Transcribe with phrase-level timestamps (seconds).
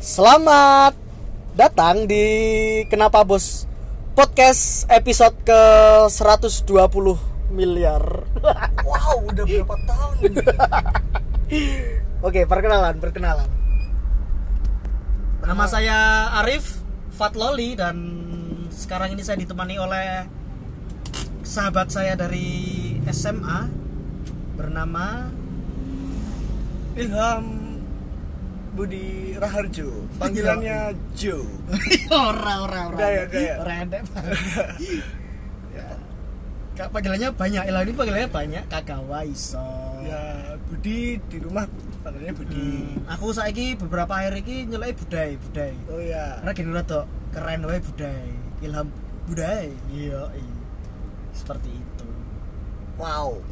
[0.00, 0.96] Selamat
[1.52, 2.24] datang di
[2.88, 3.68] Kenapa Bos
[4.16, 5.60] Podcast episode ke
[6.08, 6.64] 120
[7.52, 8.24] miliar.
[8.80, 10.16] Wow, udah berapa tahun?
[12.24, 13.44] Oke, perkenalan, perkenalan.
[15.44, 15.98] Nama saya
[16.40, 16.80] Arif
[17.12, 17.96] Fatloli dan
[18.72, 20.24] sekarang ini saya ditemani oleh
[21.44, 23.68] sahabat saya dari SMA
[24.56, 25.28] bernama
[26.96, 27.59] Ilham
[28.70, 29.88] Budi Raharjo,
[30.22, 31.42] panggilannya Joe.
[32.10, 33.54] ora ora ora Gaya, gaya.
[33.58, 34.02] ora endek
[36.70, 39.60] Kak panggilannya banyak, Ilham ini panggilannya banyak, Kagawa iso.
[40.00, 41.68] Ya, Budi di rumah
[42.00, 42.56] panggilannya Budi.
[42.96, 45.76] Hmm, aku saiki beberapa hari ini nyelai budai, budai.
[45.92, 46.40] Oh ya.
[46.40, 47.04] Karena gini rada
[47.36, 48.24] keren wae budai.
[48.64, 48.88] Ilham
[49.28, 49.68] budai.
[49.92, 50.56] Iya, iya.
[51.36, 52.08] Seperti itu.
[52.96, 53.44] Wow.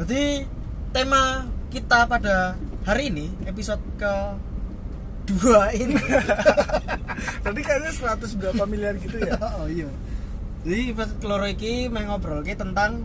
[0.00, 0.48] Jadi
[0.96, 2.56] tema kita pada
[2.88, 4.12] hari ini episode ke
[5.28, 5.96] dua ini.
[7.44, 9.36] Tadi kayaknya 100 berapa miliar gitu ya?
[9.60, 9.88] oh iya.
[10.64, 13.04] Jadi episode keloro iki ngobrol tentang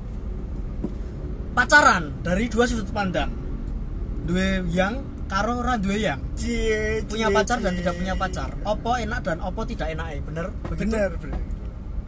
[1.53, 3.29] pacaran dari dua sudut pandang.
[4.23, 6.21] Dua yang karo ora duwe yang.
[6.39, 7.79] Cie, Punya cie, pacar dan cie.
[7.83, 8.49] tidak punya pacar.
[8.63, 10.45] Opo enak dan opo tidak enak Bener?
[10.71, 10.95] Begitu?
[10.95, 11.41] Bener, bener.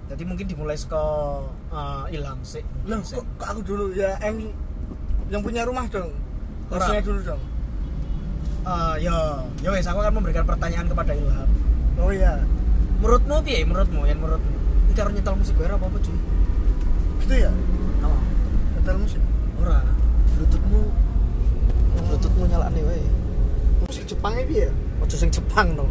[0.06, 1.04] Jadi mungkin dimulai ke
[2.14, 2.62] Ilham sih.
[2.86, 4.38] Loh, kok, kok aku dulu ya yang
[5.34, 6.14] yang punya rumah dong.
[6.76, 7.42] Harusnya dulu dong.
[8.66, 9.16] Eh, ya,
[9.62, 11.50] ya wes aku akan memberikan pertanyaan kepada Ilham.
[12.02, 12.42] Oh iya.
[13.00, 13.62] Menurutmu piye?
[13.64, 14.54] Menurutmu yang menurutmu?
[14.90, 16.18] Iki karo nyetel musik gue apa apa cuy?
[17.24, 17.52] Gitu ya?
[18.04, 18.20] Oh,
[18.82, 19.22] Hotel musik.
[19.62, 19.80] ora.
[20.36, 20.82] Bluetoothmu
[21.96, 23.06] Bluetoothmu nyalane wae.
[23.88, 24.72] Musik Jepang ini ya?
[25.00, 25.88] Ojo sing Jepang no.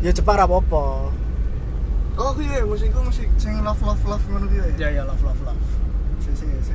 [0.00, 1.10] Ya Jepang ra apa-apa.
[2.14, 4.88] Oh iya, musikku musik sing love love love ngono gitu ya?
[4.88, 5.64] Ya ya love love love.
[6.22, 6.74] Si si si.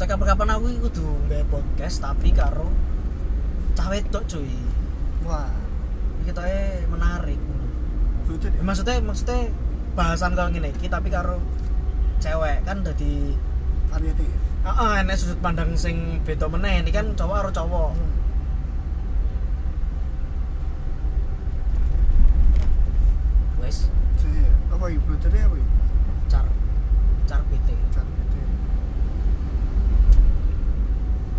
[0.00, 2.72] Kita kapan-kapan aku kudu nggawe podcast tapi karo
[3.76, 4.48] cah wedok cuy.
[5.28, 5.52] Wah,
[6.24, 7.36] Iki ketoke menarik.
[8.32, 9.52] Ya, maksudnya maksudnya
[9.92, 11.36] bahasan kalau gini iki tapi karo
[12.16, 13.36] cewek kan dadi
[13.92, 14.32] Variatif.
[14.64, 16.80] Heeh, enek sudut pandang sing beda meneh.
[16.80, 17.92] Ini kan cowok karo cowok.
[23.60, 24.48] Wes, Si si.
[24.72, 24.96] Apa ya?
[24.96, 25.66] Lucu deh apa ya?
[26.32, 26.46] car
[27.28, 27.68] car BT.
[27.92, 28.38] Cat gitu.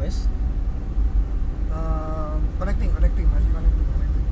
[0.01, 0.25] Wes.
[1.71, 4.25] Um, connecting, connecting, masih connecting, connecting.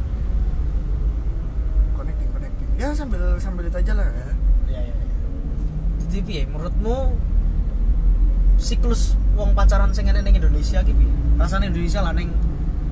[1.94, 2.70] Connecting, connecting.
[2.74, 4.28] Ya sambil sambil itu aja lah ya.
[4.66, 5.06] Ya ya ya.
[6.10, 7.14] Jadi piye menurutmu
[8.70, 11.10] siklus wong pacaran sing ning Indonesia ki piye?
[11.42, 12.30] Rasane Indonesia lah ning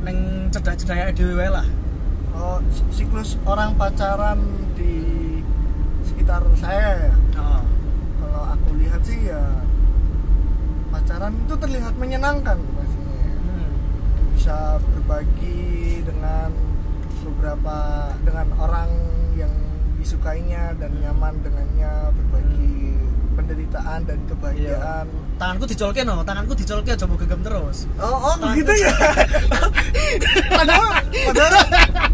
[0.02, 1.68] ning cedak-cedake dhewe wae lah.
[2.34, 4.42] Oh, si- siklus orang pacaran
[4.74, 5.06] di
[6.02, 7.14] sekitar saya ya.
[7.14, 7.62] Heeh.
[8.18, 9.42] Kalau aku lihat sih ya
[10.90, 13.22] pacaran itu terlihat menyenangkan pastinya.
[13.46, 13.70] Hmm.
[14.34, 16.50] bisa berbagi dengan
[17.22, 17.78] beberapa
[18.26, 18.90] dengan orang
[19.38, 19.54] yang
[20.02, 22.98] disukainya dan nyaman dengannya berbagi
[23.38, 25.06] penderitaan dan kebahagiaan.
[25.38, 27.86] Tanganku dicolke no, tanganku dicolke aja mau gegem terus.
[28.02, 28.94] Oh, oh Tangan- begitu ya.
[30.50, 30.86] padahal
[31.30, 31.54] padahal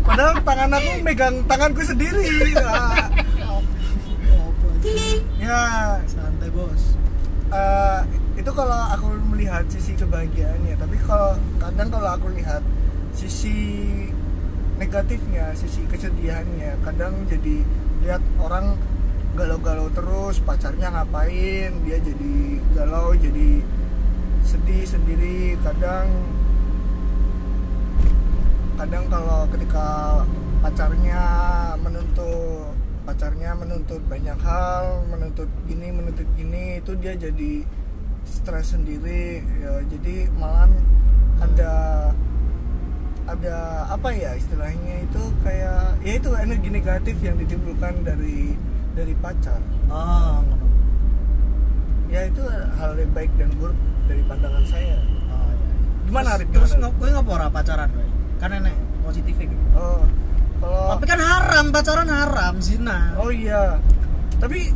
[0.03, 2.27] padahal tangan aku megang tanganku sendiri.
[2.59, 3.07] Ah,
[5.39, 5.63] ya,
[6.03, 6.99] Santai, Bos.
[7.47, 7.99] eh,
[8.35, 12.59] itu kalau aku melihat sisi kebahagiaannya tapi kalau kadang kalau aku lihat
[13.15, 13.79] sisi
[14.75, 17.61] negatifnya sisi kesedihannya kadang jadi
[18.03, 18.73] lihat orang
[19.33, 22.35] galau-galau terus pacarnya ngapain dia jadi
[22.77, 23.65] galau jadi
[24.45, 25.57] sedih sendiri.
[25.65, 26.07] Kadang
[28.77, 30.21] kadang kalau ketika
[30.61, 31.21] pacarnya
[31.81, 32.73] menuntut
[33.03, 37.65] pacarnya menuntut banyak hal menuntut gini menuntut gini itu dia jadi
[38.29, 39.41] stres sendiri.
[39.61, 40.69] Ya jadi malah
[41.41, 41.73] ada
[43.23, 48.53] ada apa ya istilahnya itu kayak ya itu energi negatif yang ditimbulkan dari
[48.93, 50.41] dari pacar Oh,
[52.07, 52.41] ya itu
[52.77, 55.69] hal yang baik dan buruk dari pandangan saya Oh, iya.
[56.03, 56.47] Gimana, Terus- Arif?
[56.51, 56.93] Terus Gimana?
[56.93, 58.07] kowe ngopo ora pacaran kowe?
[58.37, 59.55] Kan enek positif iki.
[59.73, 60.03] oh
[60.57, 63.11] kalau Tapi kan haram, pacaran haram, zina.
[63.15, 63.77] oh iya
[64.37, 64.71] tapi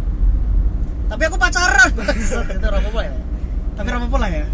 [1.07, 1.87] Tapi aku pacaran.
[2.51, 3.15] Itu apa-apa ya.
[3.73, 4.45] Tapi apa-apa lah ya.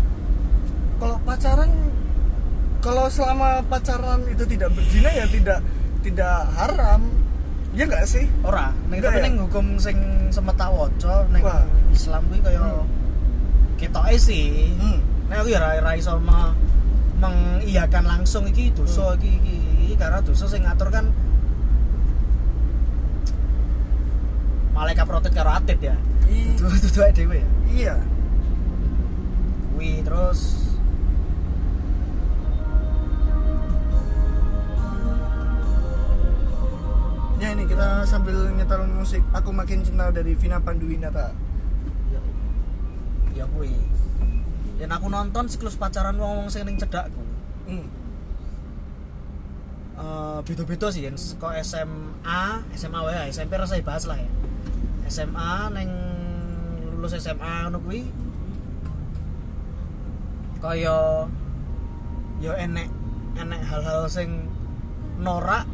[0.95, 1.69] kalau pacaran
[2.77, 5.59] kalau selama pacaran itu tidak berzina ya tidak
[5.99, 6.99] tidak haram
[7.73, 9.23] ya nggak sih Ora, ning Enggak tapi ya?
[9.23, 9.97] ning hukum sing
[10.29, 11.65] semeta waca ning Wah.
[11.89, 12.85] Islam kuwi kaya Hmm.
[13.75, 14.73] ketoke sih.
[14.75, 15.01] Hmm.
[15.27, 16.53] Nek aku ya ora ora iso me-
[17.15, 21.07] mengiyakan langsung iki dosa iki, iki iki karena dosa sing ngatur kan
[24.73, 25.95] malaikat protet karo atit ya.
[26.25, 27.47] I- Dudu dudu awake dhewe ya.
[27.69, 27.95] iya
[29.69, 30.62] Kuwi terus
[38.13, 39.25] sambil nyetel musik.
[39.33, 41.33] Aku makin cinta dari Vina Panduwinata.
[42.13, 42.21] Ya,
[43.33, 43.73] ya kuwi.
[44.77, 47.23] Dan aku nonton siklus pacaran wong wong sing ning cedakku
[47.69, 47.87] hmm.
[49.93, 52.41] Eh, beda-beda sih yang kok SMA
[52.73, 54.29] SMA wae SMP rasa bahas lah ya.
[55.05, 55.89] SMA neng
[56.97, 58.01] lulus SMA ngono kuwi.
[60.59, 61.29] Kaya
[62.41, 62.89] yo enek
[63.37, 64.49] enek hal-hal sing
[65.21, 65.69] norak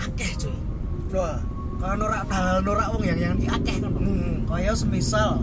[0.00, 0.67] akeh cuy
[1.14, 1.40] wah
[1.78, 4.44] kalau norak hal norak wong yang yang iki akeh kan hmm.
[4.50, 5.40] kaya semisal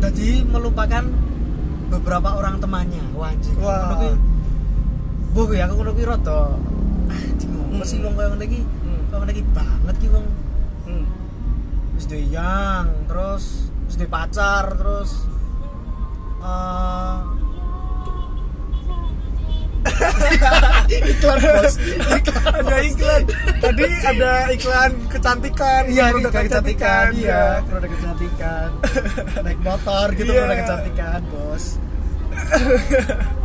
[0.00, 1.04] jadi melupakan
[1.92, 3.92] beberapa orang temannya wah anjing Wah.
[3.92, 4.14] ngono kuwi
[5.36, 6.40] Bu kuwi aku ngono kuwi rada
[7.12, 9.00] anjing ngono sih wong kaya ngene iki Hmm.
[9.12, 10.26] kaya ngene iki banget ki wong
[10.86, 11.04] Hmm.
[11.98, 13.44] wis yang terus
[13.86, 15.28] wis pacar terus
[16.40, 17.35] eh
[21.12, 21.74] iklan bos.
[22.46, 23.22] Ada iklan.
[23.60, 25.82] Tadi ada iklan kecantikan.
[25.88, 27.04] Iya produk produk kecantikan.
[27.14, 27.30] iya.
[27.30, 27.64] Ya.
[27.66, 28.68] produk kecantikan.
[29.44, 30.40] Naik motor gitu Iya.
[30.44, 31.64] produk kecantikan bos.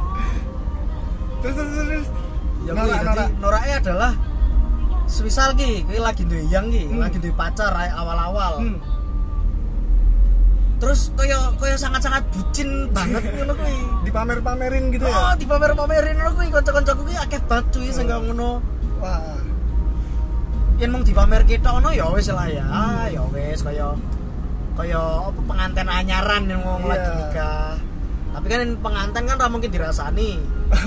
[1.42, 2.08] Terus terus terus.
[2.62, 3.30] Ya kuwi jadi norak.
[3.42, 4.12] noraknya adalah
[5.10, 5.90] semisal ki.
[5.98, 6.86] Lagi duwe yang ki.
[6.86, 7.02] Hmm.
[7.02, 8.62] lagi duwe pacar awal-awal.
[8.62, 8.78] Hmm.
[10.82, 16.50] Terus kaya kaya sangat-sangat bucin banget ngono kuwi dipamer-pamerin gitu ya oh dipamer-pamerin ngono kuwi
[16.50, 18.58] kanca-kancaku kuwi akeh banget cuy sing kaya ngono
[18.98, 19.38] wah
[20.76, 22.66] yen mung dipamer ketok ngono ya wis lah ya
[23.08, 23.94] ya wis kaya
[24.74, 24.98] kaya
[25.30, 26.90] apa pengantin anyaran yang wong Iya.
[26.90, 27.74] lagi nikah
[28.32, 30.32] tapi kan yang pengantin kan ora mungkin dirasani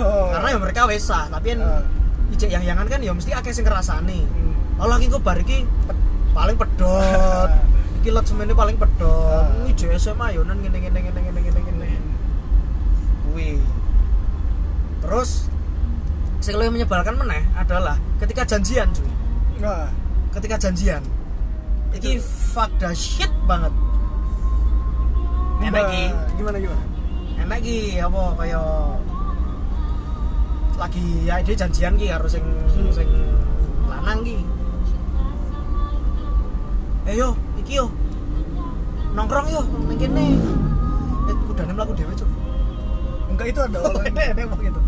[0.01, 0.33] oh.
[0.33, 1.85] karena ya mereka wis sah tapi yang Ah.
[2.33, 4.53] ijek yang yangan kan ya mesti akeh sing ngerasani Hmm.
[4.75, 6.03] Oh lagi kok bar iki pe-
[6.35, 7.47] paling pedot.
[8.05, 9.09] iki lot semene paling pedot.
[9.33, 9.49] Ah.
[9.65, 11.89] Kuwi jek SMA yo nan ngene ngene ngene ngene ngene ngene.
[13.25, 13.57] Kuwi.
[15.01, 15.49] Terus
[16.45, 19.09] sing luwih menyebalkan meneh adalah ketika janjian cuy.
[19.65, 19.89] wah
[20.37, 21.01] Ketika janjian.
[21.97, 22.21] Iki
[22.53, 23.73] fuck the shit banget.
[25.65, 26.05] Enak Gimana- iki.
[26.37, 26.85] gimana gimana
[27.41, 28.61] Enak iki apa kaya
[30.77, 32.45] lagi ya dia janjian ki harus sing
[32.93, 33.09] sing
[33.89, 34.37] lanang ki.
[37.09, 37.17] Eh
[37.65, 37.87] yo, iki yo.
[39.13, 40.25] Nongkrong yo ning kene.
[41.25, 42.29] Eh kudane mlaku dhewe, Cuk.
[43.25, 44.81] enggak itu ada orang Enek enek apa gitu.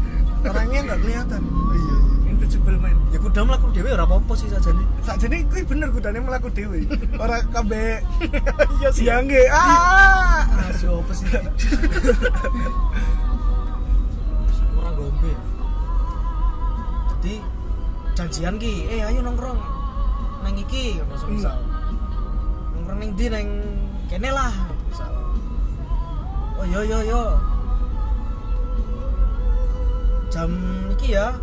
[0.46, 1.96] orangnya nggak kelihatan Iya.
[2.30, 4.86] invisible man Ya kuda mlaku dhewe ora apa-apa sih sajane.
[5.02, 6.86] saat jadi kui bener kudane melaku dewe
[7.18, 8.06] orang kabe
[8.78, 11.26] Iya siangge ah Ah, siapa sih?
[14.76, 15.40] Orang gombe ya.
[17.10, 17.34] Jadi
[18.14, 19.58] janjian ki, eh ayo nongkrong.
[20.40, 21.56] Nang iki ngono misal.
[22.96, 23.48] Ning ndi nang
[24.08, 24.52] kene lah
[24.88, 25.12] misal.
[26.56, 27.22] Oh yo yo yo.
[30.32, 30.50] Jam
[30.96, 31.36] iki ya.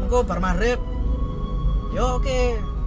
[0.00, 0.80] Engko bar maghrib.
[1.92, 2.40] Yo oke.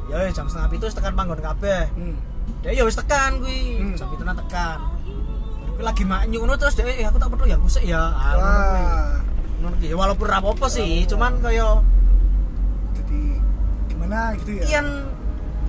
[0.10, 1.86] Yo jam setengah wis tekan panggon kabeh.
[1.94, 2.18] Hmm.
[2.66, 3.94] Dia ya wis tekan kuwi, Hmm.
[3.96, 4.80] jam itu tekan.
[5.78, 8.02] Kuwi lagi maknyu ngono terus dia eh aku tak perlu ya kusik ya.
[8.10, 9.22] Ah,
[9.62, 9.94] ngono kuwi.
[9.94, 11.80] Ya, walaupun ra apa-apa sih, cuman kaya
[12.98, 13.22] jadi
[13.88, 14.88] gimana gitu ya kian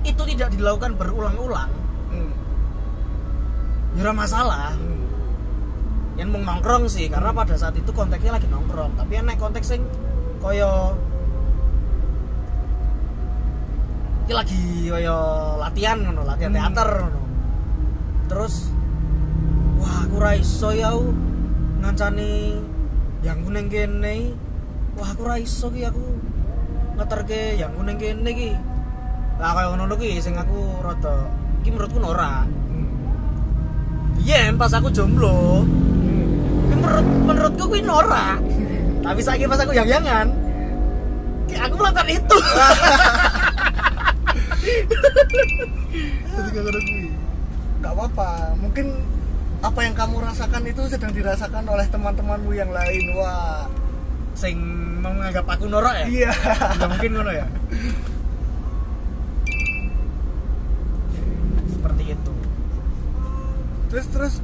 [0.02, 1.70] itu tidak dilakukan berulang-ulang.
[3.98, 4.70] Ora masalah.
[4.78, 5.02] Hmm.
[6.14, 8.94] Yang mau nongkrong sih, karena pada saat itu konteksnya lagi nongkrong.
[8.94, 9.82] Tapi enek konteks sing
[10.38, 10.94] kaya
[14.24, 15.16] iki lagi kaya
[15.58, 16.60] latihan ngono, latihan Hmm.
[16.60, 17.22] teater ngono.
[18.30, 18.54] Terus
[19.80, 20.94] wah aku ra iso ya
[21.82, 22.60] ngancani
[23.26, 24.36] yang kuning kene.
[24.94, 26.04] Wah aku ra iso ki aku
[27.00, 28.52] ngeterke yang kuning kene ki.
[29.40, 31.26] Lah kaya ngono ki sing aku rada
[31.64, 32.44] iki menurutku norak.
[34.20, 36.26] Iya, pas aku jomblo, Hmm.
[36.70, 38.38] Menurut menurutku kuwi norak.
[39.00, 40.28] Tapi saiki pas aku yang-yangan,
[41.50, 42.36] aku melakukan itu.
[46.50, 46.76] Gak.
[47.80, 48.86] Gak apa-apa, mungkin
[49.60, 53.04] apa yang kamu rasakan itu sedang dirasakan oleh teman-temanmu yang lain.
[53.16, 53.64] Wah,
[54.36, 54.56] Sing
[55.00, 56.06] menganggap aku norak ya?
[56.06, 56.32] iya.
[56.80, 57.46] Ya mungkin ngono ya.
[61.72, 62.32] Seperti itu.
[63.90, 64.34] Terus terus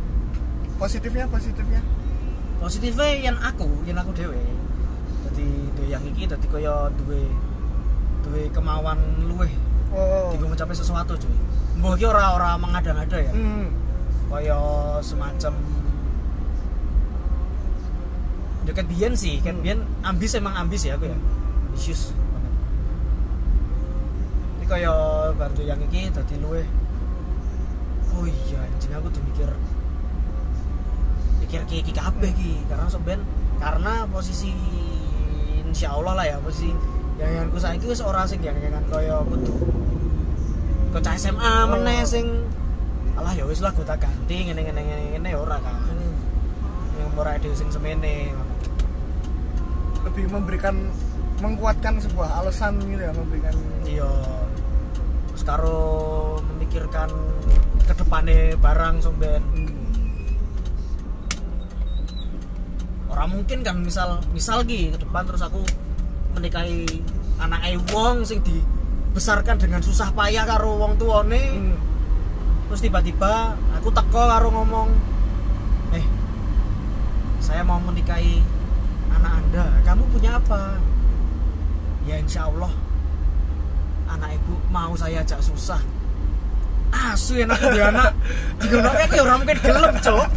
[0.76, 1.81] positifnya positifnya.
[2.59, 4.43] Positifnya yang aku, yang aku dewe.
[5.31, 5.47] Jadi
[5.87, 7.31] yang iki dadi kaya duwe
[8.23, 9.50] duwe kemauan luweh
[9.87, 10.35] Oh.
[10.35, 11.31] mencapai sesuatu cuy.
[11.79, 13.33] Mbah iki ora ora mengada-ngada ya.
[13.33, 13.71] Hmm.
[14.26, 14.59] kaya
[15.07, 15.55] semacam
[18.67, 19.62] dekat biyen sih kan Hmm.
[19.62, 21.15] biyen ambis emang ambis ya aku ya
[21.71, 22.53] ambisius banget
[24.59, 24.93] ini kaya
[25.38, 26.67] bantu yang iki dadi luwe
[28.26, 29.50] oh iya anjing aku tuh mikir
[31.47, 33.26] mikir ki iki kabeh ki karena sebenarnya
[33.62, 34.50] karena posisi
[35.62, 36.75] insya Allah lah ya mesti
[37.16, 39.54] yang yang ku saiki wis ora sing yang yang kaya kudu
[40.90, 42.26] kocah SMA meneh sing
[43.16, 45.97] alah ya wis lah gue tak ganti ngene ngene ngene ngene ya ora kan.
[47.00, 48.33] Yang ora dhewe sing semene.
[50.04, 50.76] Lebih memberikan
[51.40, 53.56] menguatkan sebuah alasan gitu ya memberikan
[53.88, 54.12] iya.
[55.33, 55.80] Terus karo
[56.45, 57.09] memikirkan
[58.07, 59.43] ke depannya barang somben.
[59.43, 59.67] Hmm,
[63.11, 65.59] orang mungkin kan misal misal ki ke depan terus aku
[66.39, 66.87] menikahi
[67.43, 71.51] anak wong sing dibesarkan dengan susah payah karo wong tuane.
[71.51, 71.75] Hmm,
[72.71, 74.87] terus tiba-tiba aku teko karo ngomong
[75.91, 76.07] eh
[77.43, 78.39] saya mau menikahi
[79.19, 79.67] anak anda.
[79.83, 80.79] Kamu punya apa?
[82.07, 82.71] Ya insya Allah
[84.07, 85.96] anak ibu mau saya ajak susah
[87.12, 88.11] asu enak di anak.
[88.61, 90.29] Digonoknya aku ya orang mungkin gelem cok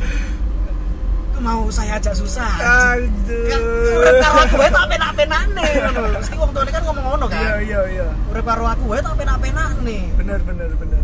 [1.40, 2.52] mau saya ajak susah.
[2.60, 7.40] Kan aduh karo aku wae tak penak-penakne ngono mesti wong tuane kan ngomong ngono iya
[7.40, 7.44] kan?
[7.64, 9.98] Iya iya urip karo aku wae tak penak-penakne.
[10.20, 11.04] Benar benar benar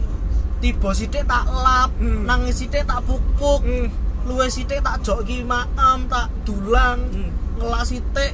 [0.66, 2.26] tiba sithik tak lap Hmm.
[2.26, 3.88] nangis sithik tak pupuk hmm,
[4.26, 7.30] luwe sithik tak jok ki maem tak dulang hmm.
[7.62, 8.34] ngelak sithik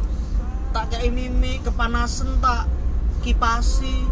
[0.72, 2.72] tak kei mimi kepanasan tak
[3.26, 4.08] kipasi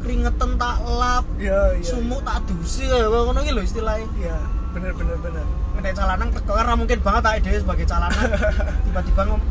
[0.00, 4.08] keringetan tak lap iya iya sumuk tak dusi kaya ngono ki lho istilahnya.
[4.16, 4.38] Iya
[4.70, 5.46] benar benar benar
[5.80, 8.26] nek calanan teko karena mungkin banget tak dhewe sebagai calanan
[8.84, 9.42] tiba-tiba ngom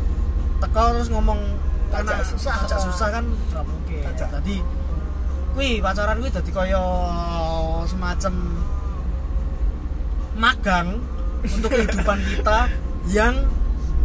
[0.62, 1.40] teko terus ngomong
[1.90, 2.54] karena susah.
[2.66, 4.02] ajak susah kan ora mungkin.
[4.14, 4.56] Tadi
[5.58, 6.82] kuwi pacaran kuwi dadi kaya
[7.90, 8.34] semacam
[10.38, 10.88] magang
[11.42, 12.58] untuk kehidupan kita
[13.10, 13.34] yang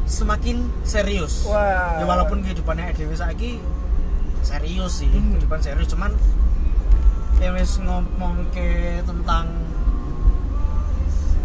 [0.10, 1.46] semakin serius.
[1.46, 2.02] Wah.
[2.02, 3.62] ya walaupun kehidupannya dhewe saiki
[4.46, 5.36] serius sih Hmm.
[5.36, 5.90] kehidupan serius.
[5.90, 6.14] Cuman
[7.42, 9.50] ya wis ngomong ke tentang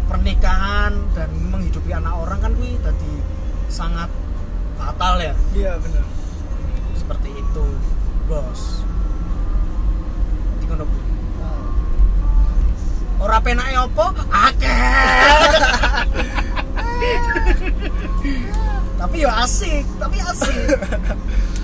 [0.05, 3.13] pernikahan dan menghidupi anak orang kan kuwi tadi
[3.67, 4.07] sangat
[4.77, 5.33] fatal ya.
[5.57, 6.05] Iya benar
[6.95, 7.65] seperti itu
[8.29, 8.85] bos.
[10.61, 11.09] Di ngono kuwi.
[13.21, 14.05] ora penake apa?
[14.33, 15.45] Akeh.
[19.01, 20.77] Tapi ya asik tapi asik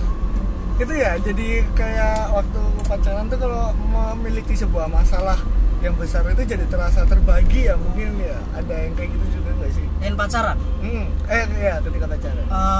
[0.77, 5.41] itu ya jadi kayak waktu pacaran tuh kalau memiliki sebuah masalah
[5.81, 9.71] yang besar itu jadi terasa terbagi ya mungkin ya ada yang kayak gitu juga nggak
[9.73, 11.05] sih dan pacaran hmm.
[11.29, 12.77] eh ya ketika pacaran eh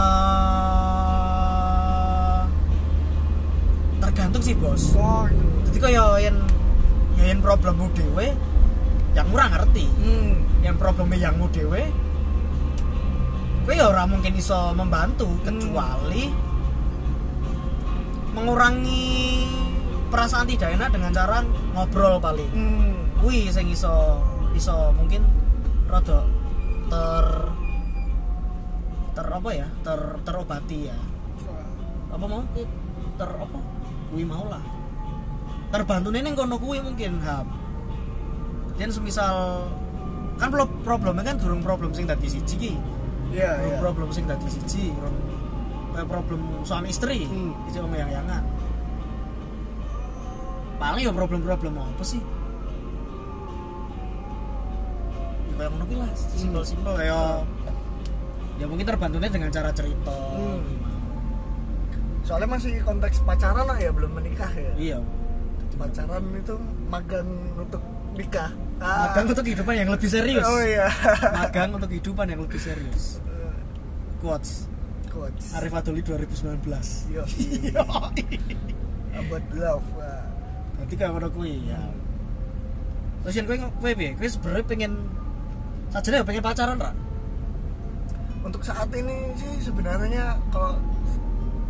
[3.98, 5.46] tergantung sih bos oh gitu.
[5.74, 6.38] jadi kaya yang
[7.18, 8.34] ya yang problemmu dewe
[9.18, 10.62] yang kurang ngerti hmm.
[10.62, 11.90] yang problemnya yangmu dewe
[13.66, 16.47] kowe ya ora mungkin iso membantu kecuali
[18.38, 19.42] mengurangi
[20.14, 21.42] perasaan tidak enak dengan cara
[21.74, 22.52] ngobrol paling.
[22.54, 22.94] Hmm.
[23.18, 24.22] kuwi sing iso
[24.54, 25.26] iso mungkin
[25.90, 26.22] rada
[26.86, 27.26] ter
[29.18, 29.68] ter apa ya?
[29.82, 30.98] Ter terobati ya.
[32.14, 32.46] Apa mau?
[33.18, 33.60] Ter apa?
[34.14, 34.62] Kuwi mau lah.
[35.74, 37.50] Terbantu ning kono kuwi mungkin ham.
[38.78, 39.66] Dan semisal
[40.38, 42.74] kan pro- problemnya kan durung problem sing dadi siji ki.
[43.34, 43.82] Iya, durung iya.
[43.82, 44.94] problem sing dadi siji
[46.04, 47.56] problem suami istri Hmm.
[47.66, 48.44] itu yang yangan
[50.78, 52.22] paling ya problem-problem apa sih
[55.48, 57.42] ya kayak ngono lah simpel-simpel kayak
[58.58, 60.62] ya mungkin terbantunya dengan cara cerita Hmm.
[60.64, 60.96] gimana.
[62.22, 64.72] Soalnya masih konteks pacaran lah ya, belum menikah ya.
[64.76, 64.98] iya
[65.78, 67.80] Pacaran itu magang untuk
[68.14, 68.50] nikah.
[68.78, 69.10] Ah.
[69.10, 70.86] magang untuk kehidupan yang lebih serius Oh iya.
[71.34, 73.18] magang untuk kehidupan yang lebih serius
[74.22, 74.70] quotes
[75.08, 75.54] Quotes.
[75.54, 77.24] Arif Adoli 2019 Yo.
[79.14, 79.88] About love.
[79.94, 80.24] Wah.
[80.78, 81.82] nanti kayak ngono kuwi ya
[83.26, 84.92] terus yang kowe kowe piye kowe sebenarnya pengen
[85.90, 86.92] sajane ya pengen pacaran ra
[88.40, 90.78] Untuk saat ini sih sebenarnya kalau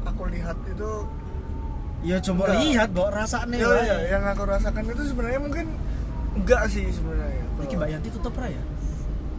[0.04, 0.92] aku lihat itu
[2.04, 2.60] ya coba Enggak.
[2.62, 5.66] lihat mbok rasane ya, ya, yang aku rasakan itu sebenarnya mungkin
[6.36, 7.42] enggak sih sebenarnya.
[7.58, 8.62] iki Mbak Yanti tutup ra ya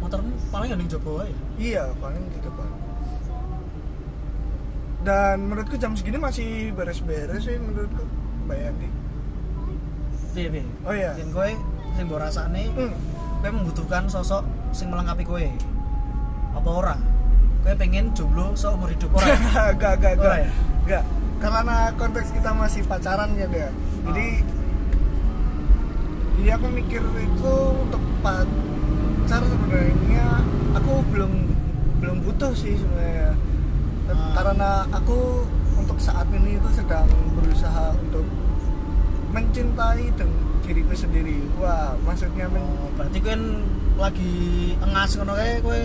[0.01, 2.67] motormu paling yang jopo wae ya Iya, paling di depan.
[5.09, 8.05] Dan menurutku jam segini masih beres-beres sih menurutku,
[8.45, 8.89] Mbak Yanti.
[10.29, 11.17] piye piye Oh iya.
[11.17, 11.49] yang kowe
[11.97, 12.93] sing mbok rasane Hmm.
[13.41, 15.41] kowe membutuhkan sosok sing melengkapi kowe
[16.53, 16.97] apa ora
[17.59, 19.27] kowe pengen jomblo seumur hidup ora
[19.75, 20.51] gak, gak, Oh, gak, ya?
[20.87, 21.05] gak.
[21.39, 23.73] Karena konteks kita masih pacaran ya deh.
[24.05, 24.29] Jadi,
[26.37, 30.27] jadi aku mikir itu untuk pacar sebenarnya
[30.73, 31.33] aku belum
[31.99, 33.33] belum butuh sih sebenarnya.
[34.09, 35.45] Karena aku
[35.77, 38.25] untuk saat ini itu sedang berusaha untuk
[39.31, 40.29] mencintai dan
[40.63, 41.37] diriku sendiri.
[41.57, 43.37] Wah, maksudnya men Oh, berarti kowe
[43.99, 44.35] lagi
[44.79, 45.81] engas ngono kae kowe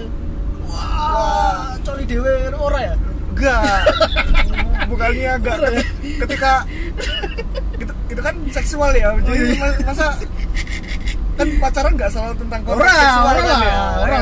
[0.63, 1.11] Wah.
[1.11, 2.95] wah coli dhewe ora ya
[3.33, 3.83] Enggak.
[4.93, 5.57] bukannya agak
[6.21, 6.53] ketika
[7.75, 9.59] itu, itu kan seksual ya Oh, jadi iya.
[9.59, 10.05] ma- masa
[11.33, 14.17] kan pacaran nggak selalu tentang konteks seksual ora kan lah, ya ora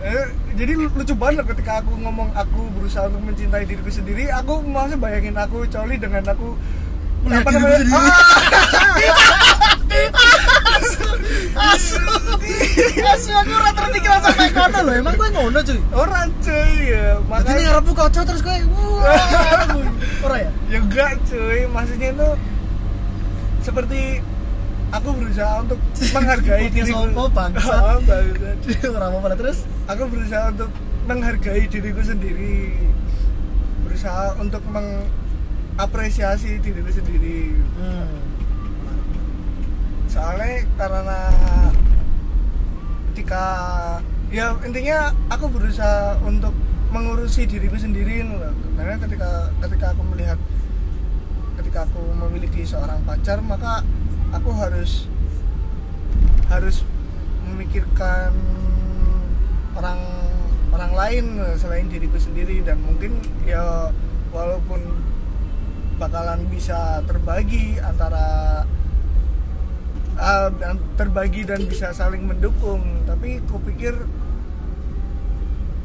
[0.00, 0.22] Ya.
[0.60, 5.36] Jadi lucu banget ketika aku ngomong aku berusaha untuk mencintai diriku sendiri aku maksudnya bayangin
[5.40, 6.52] aku coli dengan aku
[7.20, 7.76] Melihat apa namanya?
[7.80, 8.00] sendiri.
[11.60, 12.00] Ah, asu
[12.96, 15.80] asu aku ora terpikiran sampai kono lho emang gue ngono cuy?
[15.92, 17.20] Orang cuy ya.
[17.20, 19.68] Jadi makanya ngarepku kocok terus gue wah
[20.24, 20.50] ora ya?
[20.72, 21.68] Ya enggak cuy.
[21.68, 22.28] Maksudnya itu
[23.60, 24.00] seperti
[24.90, 25.78] aku berusaha untuk
[26.14, 27.80] menghargai Podcast diriku opo, bangsat.
[27.80, 28.58] Oh, bangsat.
[28.90, 30.70] ora apa-apa lah, terus aku berusaha untuk
[31.06, 32.74] menghargai diriku sendiri
[33.86, 38.10] berusaha untuk mengapresiasi diriku sendiri hmm.
[40.06, 41.20] soalnya karena
[43.10, 43.44] ketika
[44.30, 46.54] ya intinya aku berusaha untuk
[46.94, 48.54] mengurusi diriku sendiri loh.
[48.78, 50.38] karena ketika ketika aku melihat
[51.58, 53.82] ketika aku memiliki seorang pacar maka
[54.30, 55.06] aku harus
[56.50, 56.82] harus
[57.50, 58.34] memikirkan
[59.78, 60.00] orang
[60.70, 61.24] orang lain
[61.58, 62.62] selain diriku sendiri.
[62.62, 63.90] Dan mungkin ya
[64.30, 64.80] walaupun
[66.00, 68.64] bakalan bisa terbagi antara
[70.16, 70.48] uh,
[70.96, 73.92] terbagi dan bisa saling mendukung tapi kupikir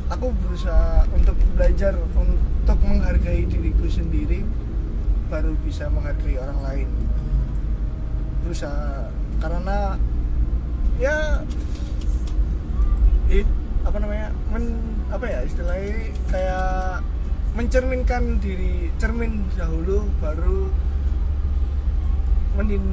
[0.07, 4.45] aku berusaha untuk belajar untuk menghargai diriku sendiri
[5.27, 6.89] baru bisa menghargai orang lain
[8.45, 9.09] berusaha.
[9.41, 9.97] Karena
[11.01, 11.41] ya
[13.33, 13.47] it,
[13.83, 14.77] apa namanya men,
[15.09, 17.01] apa ya istilahnya kayak
[17.57, 20.69] mencerminkan diri cermin dahulu baru
[22.59, 22.83] menin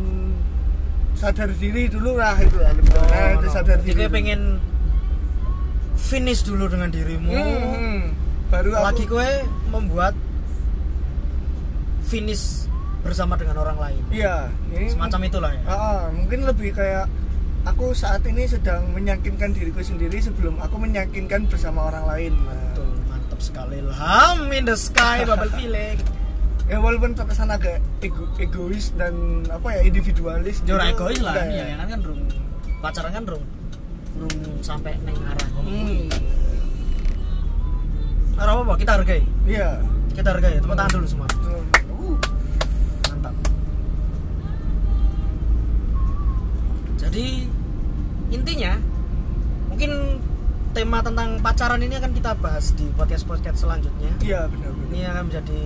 [1.14, 4.14] sadar diri dulu lah itu lah nah, itu sadar jadi diri dulu.
[4.14, 4.42] pengen
[6.02, 7.30] finish dulu dengan dirimu.
[7.30, 8.00] Hmm,
[8.50, 9.28] baru aku lagi gue
[9.70, 10.14] membuat
[12.04, 12.68] finish
[13.02, 14.02] bersama dengan orang lain.
[14.08, 15.62] Iya ini semacam itulah ya.
[15.66, 17.10] Ah, mungkin lebih kayak
[17.66, 22.32] aku saat ini sedang meyakinkan diriku sendiri sebelum aku meyakinkan bersama orang lain.
[22.46, 23.74] Nah, Betul, mantap sekali.
[23.82, 25.98] Ilham in the sky bubble feeling.
[26.70, 31.68] Ya walaupun terkesan agak ego, egois dan apa ya individualis Jora gitu, egois lah enggak
[31.68, 31.74] ya.
[31.74, 32.22] kan kan rung.
[32.78, 33.44] Pacaran kan rung.
[34.14, 35.48] Rung sampai neng arah.
[35.58, 36.06] Hmm,
[38.38, 39.20] Ora apa-apa kita hargai.
[39.44, 39.82] Iya.
[40.14, 41.26] Kita hargai tepuk tangan dulu semua
[47.12, 47.44] jadi
[48.32, 48.72] intinya
[49.68, 50.16] mungkin
[50.72, 54.16] tema tentang pacaran ini akan kita bahas di podcast podcast selanjutnya.
[54.24, 55.62] Iya benar-benar ini akan menjadi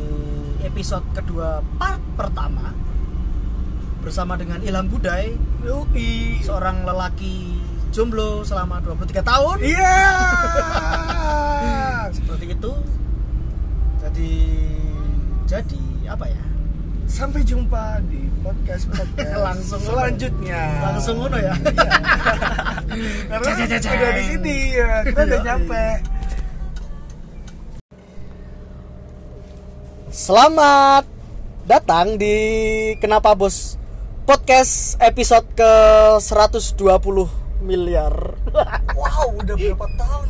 [0.67, 2.75] episode kedua part pertama
[4.03, 6.43] bersama dengan Ilham Budai Yoi.
[6.43, 7.63] seorang lelaki
[7.95, 9.57] jomblo selama 23 tahun.
[9.63, 10.03] Iya.
[12.19, 12.73] Seperti itu.
[14.03, 14.35] Jadi
[15.47, 16.46] jadi apa ya
[17.07, 20.63] sampai jumpa di podcast podcast Langsung selanjutnya.
[20.91, 21.55] Langsung ngono ya?
[21.55, 21.95] Iya.
[23.31, 23.95] karena Ceng, ceng, ceng.
[23.95, 24.91] udah di sini ya.
[25.07, 25.85] Kita udah nyampe.
[30.11, 31.05] Selamat
[31.67, 32.35] datang di
[32.99, 33.79] Kenapa Bos
[34.27, 35.73] Podcast episode ke
[36.19, 36.75] 120
[37.63, 38.35] miliar.
[38.99, 40.27] wow udah berapa tahun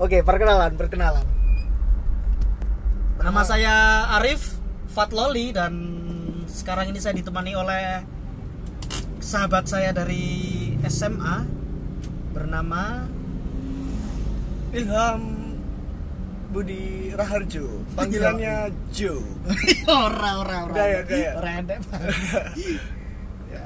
[0.00, 1.22] Oke, perkenalan, perkenalan.
[3.22, 3.74] Nama saya
[4.18, 4.61] Arif
[4.92, 5.72] Fatloli dan
[6.44, 8.04] sekarang ini saya ditemani oleh
[9.24, 11.48] sahabat saya dari SMA
[12.36, 13.08] bernama
[14.76, 15.22] Ilham
[16.52, 19.24] Budi Raharjo panggilannya Joe
[19.88, 20.74] ora ora ora.
[20.76, 21.30] Gaya, gaya.
[21.40, 21.80] Ora endek
[23.56, 23.64] ya.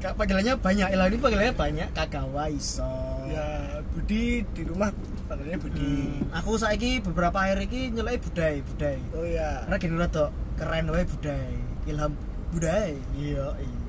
[0.00, 2.88] Kak panggilannya banyak, Ilham ini panggilannya banyak, Kagawa iso.
[3.28, 4.88] ya Budi di rumah
[5.30, 8.98] panggilannya Budi Hmm, aku saiki beberapa hari ini nyelai budai, budai.
[9.14, 10.24] oh ya Karena gini rada
[10.58, 11.50] keren wae budai.
[11.86, 12.12] Ilham
[12.50, 12.98] budai.
[13.14, 13.80] Iya, iya.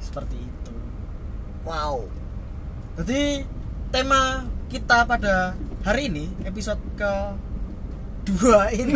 [0.00, 0.74] Seperti itu.
[1.68, 2.00] wow
[2.96, 3.44] Jadi
[3.92, 5.52] tema kita pada
[5.84, 7.12] hari ini episode ke
[8.24, 8.94] dua ini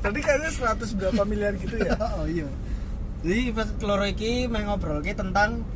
[0.00, 2.46] tadi kayaknya 100 berapa miliar gitu ya oh iya
[3.26, 5.66] jadi episode keloro iki ngobrol tentang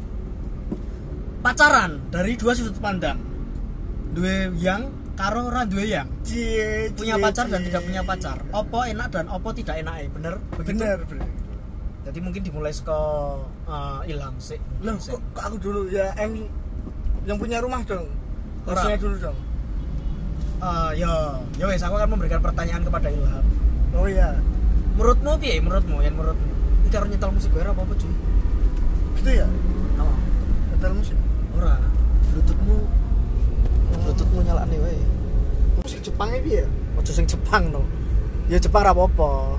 [1.43, 3.19] pacaran dari dua sudut pandang
[4.17, 6.09] dua yang karo ora duwe yang.
[6.25, 7.69] Cie punya cie, pacar dan cie.
[7.69, 8.39] tidak punya pacar.
[8.49, 10.35] Opo enak dan opo tidak enak eh bener?
[10.57, 10.81] Begitu.
[10.81, 11.29] Bener bener.
[12.07, 13.01] Jadi mungkin dimulai ke
[14.07, 15.81] ilham sih loh kok, kok aku dulu?
[15.93, 16.49] Ya yang
[17.29, 18.09] yang punya rumah dong.
[18.65, 19.39] Harusnya dulu dong.
[20.57, 21.13] Eh, ya
[21.61, 23.45] ya wes aku akan memberikan pertanyaan kepada ilham.
[23.93, 24.33] Oh ya
[24.97, 25.61] menurutmu piye?
[25.61, 26.49] Menurutmu yang menurutmu.
[26.87, 28.15] Ini karo nyetel musik gue apa apa cuy
[29.27, 29.49] gitu ya?
[29.99, 30.17] Oh,
[30.71, 31.19] Hotel musik?
[31.59, 31.75] Ora.
[32.31, 32.79] Bluetoothmu
[34.07, 35.03] bluetoothmu nyala nih wae
[35.83, 36.65] musik Jepang Jepangnya dia
[36.95, 37.83] ojo sing Jepang no
[38.47, 39.59] ya Jepang ra apa-apa.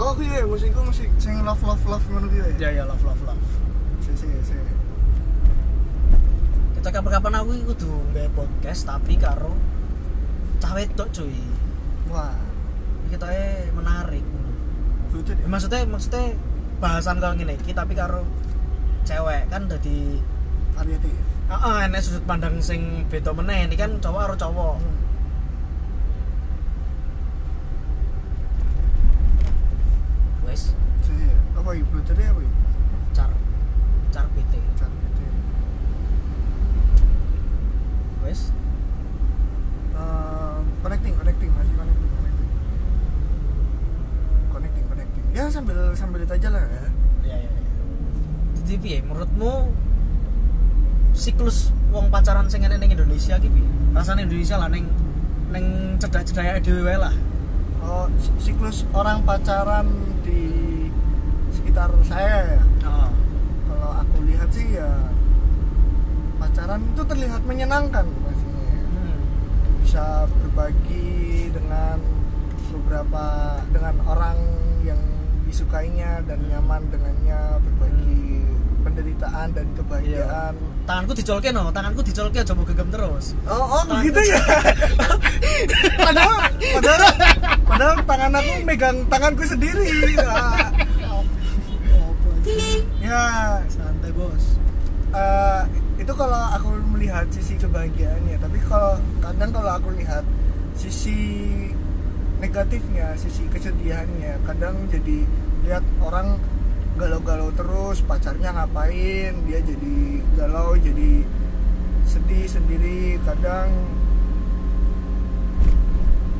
[0.00, 2.68] Oh iya musikku musik sing love love love ngono dia ya?
[2.68, 3.44] Ya ya love love love.
[4.04, 4.56] Si si si.
[6.76, 9.52] Kita kapan-kapan aku kudu nggawe podcast tapi karo
[10.60, 11.36] cah wedok cuy.
[12.08, 12.36] Wah.
[13.12, 13.28] Kita
[13.76, 14.24] menarik.
[15.12, 15.42] Lucu deh.
[15.42, 16.32] Ya, maksudnya maksudnya
[16.80, 18.24] bahasan kalau gini iki tapi karo
[19.04, 19.52] cewek.
[19.52, 20.20] Kan jadi
[20.72, 23.66] variatif ah enek sudut pandang sing beda meneh.
[23.66, 24.74] Ini kan cowok karo cowok.
[24.78, 24.98] Hmm.
[30.46, 30.74] wes
[31.54, 32.50] apa ya bluetoothnya apa ya
[33.14, 33.30] car
[34.10, 35.32] car Cara gitu ya.
[38.24, 38.40] wes.
[39.94, 42.50] Ehm, connecting connecting masih connecting connecting.
[44.54, 45.24] Connecting connecting.
[45.34, 46.82] Ya sambil sambil itu aja lah ya.
[47.26, 47.60] Ya ya ya
[48.70, 48.98] jadi piye?
[49.02, 49.74] Menurutmu
[51.20, 54.88] siklus wong pacaran sing enek ning Indonesia ki piye rasane Indonesia lah ning
[55.52, 57.12] ning cedak-cedake dhewe lah.
[57.84, 59.84] Oh si- siklus orang pacaran
[60.24, 60.40] di
[61.52, 62.62] sekitar saya ya?
[62.88, 63.12] Oh.
[63.68, 64.88] kalau aku lihat sih ya
[66.40, 69.20] pacaran itu terlihat menyenangkan pastinya hmm.
[69.84, 72.00] bisa berbagi dengan
[72.70, 73.24] beberapa
[73.74, 74.38] dengan orang
[74.86, 75.00] yang
[75.44, 78.46] disukainya dan nyaman dengannya berbagi
[78.86, 80.54] penderitaan dan kebahagiaan
[80.90, 81.70] tanganku dicolke no.
[81.70, 83.38] Tanganku dicolke aja mau gegem terus.
[83.46, 84.42] Oh oh Tangan- begitu ya?
[86.10, 87.00] padahal padahal
[87.62, 89.86] padahal tangan aku megang tanganku sendiri.
[90.18, 90.74] Ah,
[92.98, 93.22] ya
[93.70, 94.58] santai bos.
[95.14, 95.62] Eh,
[96.02, 100.26] itu kalau aku melihat sisi kebahagiaannya tapi kalau kadang kalau aku lihat
[100.74, 101.18] sisi
[102.40, 105.28] negatifnya sisi kesedihannya kadang jadi
[105.68, 106.40] lihat orang
[106.98, 109.98] galau-galau terus pacarnya ngapain dia jadi
[110.34, 111.22] galau jadi
[112.08, 113.20] sedih sendiri.
[113.22, 113.70] Kadang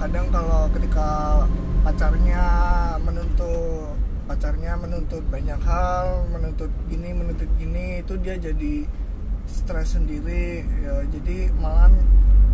[0.00, 1.10] kadang kalau ketika
[1.84, 2.44] pacarnya
[3.04, 8.88] menuntut pacarnya menuntut banyak hal menuntut gini menuntut gini itu dia jadi
[9.46, 10.66] stres sendiri.
[10.82, 11.92] Ya jadi malah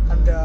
[0.07, 0.43] ada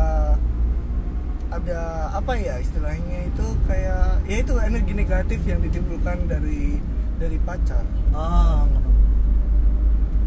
[1.53, 6.81] ada apa ya istilahnya itu kayak ya itu energi negatif yang ditimbulkan dari
[7.23, 7.85] dari pacar.
[8.11, 8.67] Oh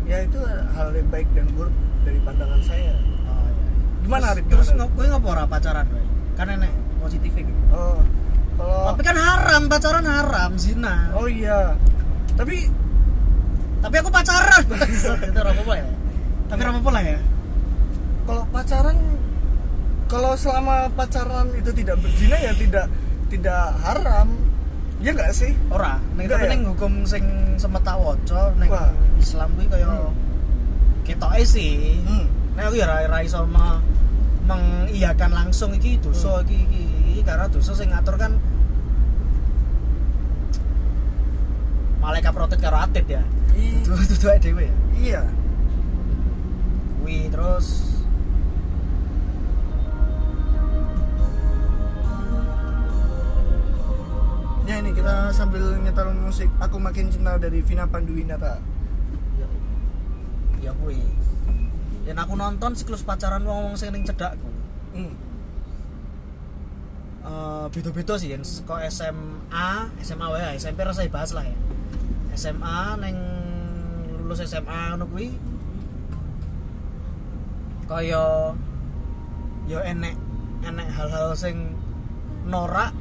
[0.05, 1.75] ya itu hal yang baik dan buruk
[2.07, 2.93] dari pandangan saya.
[3.25, 3.73] Oh iya
[4.05, 4.45] Gimana, terus, Arif?
[4.47, 4.93] terus Gimana?
[4.95, 6.03] kowe ngopo ora pacaran kowe
[6.39, 6.71] kan enek
[7.03, 7.61] positifnya gitu.
[7.75, 7.99] Oh
[8.55, 11.11] kalau tapi kan haram pacaran haram zina.
[11.11, 11.75] Oh iya.
[12.39, 12.71] Tapi
[13.83, 14.63] tapi aku pacaran.
[15.27, 15.87] Itu apa-apa ya?
[16.47, 17.19] Tapi apa-apa lah ya.
[18.25, 18.97] Kalau pacaran
[20.05, 22.85] kalau selama pacaran itu tidak berzina ya tidak
[23.25, 24.37] tidak haram
[24.97, 27.23] ya nggak sih ora ning Enggak tapi ning hukum sing
[27.55, 28.71] semeta waca ning.
[29.17, 30.13] Islam kuwi kaya Hmm.
[31.03, 32.25] ketoke sih hmm.
[32.55, 33.83] Nek aku ya ra ra iso me-
[34.45, 36.43] mengiyakan langsung iki dosa Hmm.
[36.43, 38.37] iki, iki iki karena dosa sing ngatur kan
[41.97, 43.23] malaikat protet karo atit ya.
[43.51, 44.75] I- Dudu dhewe ya.
[44.95, 45.21] iya
[46.97, 47.94] Kuwi terus
[54.65, 58.57] ya ini kita sambil nyetel musik aku makin cinta dari Vina Panduwinata
[59.37, 59.47] ya,
[60.57, 60.97] ya kuwi.
[62.05, 64.49] Yen aku nonton siklus pacaran wong-wong sing ning cedakku.
[64.97, 65.13] hmm.
[67.25, 69.69] Eh beda-beda sih yen kok SMA,
[70.01, 71.57] SMA wae, SMP rasa dibahas lah ya.
[72.33, 73.17] SMA neng
[74.25, 75.29] lulus SMA ngono kuwi
[77.85, 78.49] kaya
[79.69, 80.17] ya enek
[80.65, 81.77] enek hal-hal sing
[82.49, 82.97] norak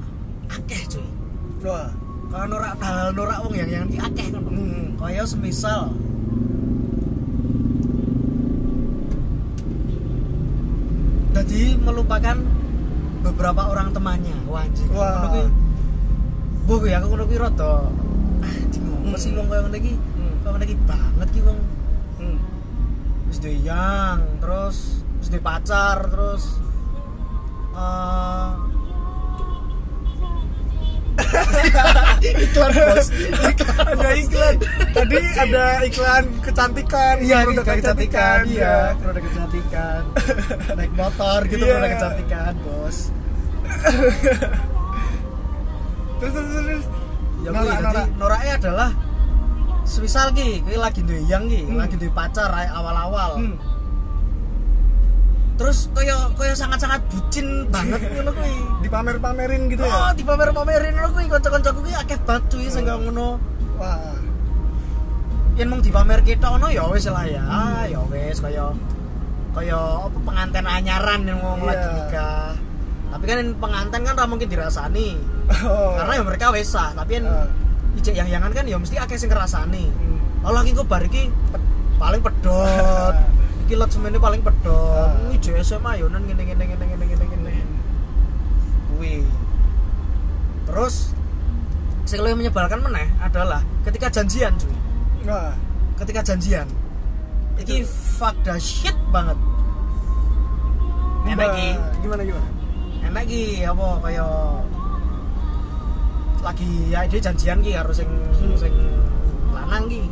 [0.52, 1.23] akeh cuy.
[1.64, 1.88] Wah
[2.34, 4.50] Kalau norak hal norak wong yang yang akeh ngono.
[4.50, 4.98] Hmm.
[4.98, 5.94] Kaya semisal
[11.34, 12.36] jadi melupakan
[13.22, 14.34] beberapa orang temannya.
[14.50, 14.88] Wah anjing.
[14.90, 15.30] Wah.
[15.30, 15.44] Kuwi.
[16.64, 17.72] Mbok ya aku ngono kuwi rada
[18.40, 19.38] anjing ngopo sih Hmm.
[19.38, 19.92] wong kaya ngene iki?
[19.94, 20.34] Hmm.
[20.42, 21.60] Kaya ngene iki banget ki wong.
[22.18, 22.38] hmm.
[23.30, 24.76] Wis duwe yang, terus
[25.20, 26.44] wis duwe pacar, terus
[27.74, 28.73] eh
[32.44, 33.06] iklan bos
[33.44, 34.54] iklan ada iklan
[34.90, 38.76] tadi ada iklan kecantikan iya produk kayak kecantikan iya ya.
[38.98, 40.00] produk kecantikan
[40.74, 41.72] naik motor gitu Iya.
[41.72, 42.96] produk kecantikan bos
[46.18, 46.84] terus terus terus
[47.44, 47.82] ya Norak, norak.
[47.84, 48.90] jadi noraknya adalah
[49.84, 51.76] semisal ki lagi duwe yang ki Hmm.
[51.76, 53.54] lagi duwe pacar awal-awal Hmm.
[55.54, 61.26] Terus kaya kaya sangat-sangat bucin banget ngono kuwi dipamer-pamerin gitu oh ya dipamer-pamerin ngono kuwi
[61.28, 63.38] kanca-kancaku kuwi akeh banget cuy sing ngono
[63.76, 64.18] wah
[65.54, 67.44] yen mung dipamer kita ono ya wis lah ya
[67.86, 68.74] ya wis kaya
[69.54, 71.70] kaya apa pengantin anyaran yang ngomong Iya.
[71.70, 72.50] lagi nikah
[73.14, 75.14] tapi kan pengantin kan ra mungkin dirasani
[75.62, 75.94] oh.
[75.94, 77.46] karena ya mereka wesah tapi kan Ah.
[77.94, 80.18] ijek yang yangan kan ya mesti akeh sing ngerasani Hmm.
[80.42, 81.62] kalau lagi kok bar iki pe-
[81.94, 83.14] paling pedot
[83.64, 85.32] iki lot semene paling pedot Ah.
[85.32, 87.52] ijek SMA yo nan ngene ngene ngene ngene ngene ngene.
[88.92, 89.24] Kuwi.
[90.68, 90.94] Terus
[92.04, 94.74] sing lebih menyebalkan meneh adalah ketika janjian cuy.
[95.24, 95.56] Nah,
[95.96, 96.68] ketika janjian.
[97.56, 99.38] Iki fuck the shit banget.
[101.24, 101.68] Enak iki.
[102.04, 102.48] Gimana gimana?
[103.04, 104.26] enak iki apa kaya
[106.40, 108.08] lagi ya dia janjian ki harus sing
[108.56, 108.74] sing
[109.52, 110.02] lanang ki.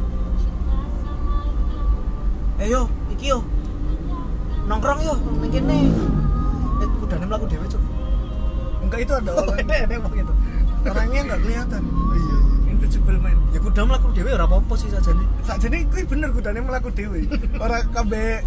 [2.60, 2.88] Eh yo
[3.22, 3.38] iki yo.
[4.66, 5.78] Nongkrong yo ning kene.
[6.82, 7.78] Eh kudane mlaku dhewe cuk.
[8.82, 9.62] Enggak itu ada orang.
[9.62, 10.32] Enak enak apa gitu.
[10.90, 11.82] Orangnya nggak kelihatan.
[12.18, 12.36] iya
[12.74, 13.38] Invisible man.
[13.54, 15.22] ya kuda mlaku dhewe ora apa-apa sih sajane.
[15.46, 17.22] Sakjane kuwi bener kudane melaku dewe.
[17.62, 18.42] Ora kabeh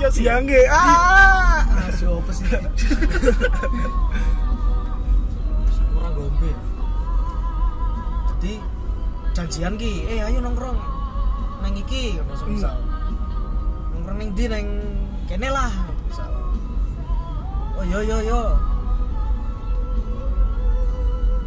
[0.00, 0.64] iya siangge.
[0.72, 1.68] Ah.
[1.68, 2.48] ah siapa sih?
[6.00, 6.60] Orang gombe ya
[8.40, 8.56] jadi
[9.36, 10.80] janjian ki eh ayo nongkrong.
[11.60, 12.89] Neng iki ngono misal
[14.20, 14.66] neng di neng
[15.24, 15.72] kene lah
[16.04, 16.28] misal
[17.80, 18.40] oh yo yo yo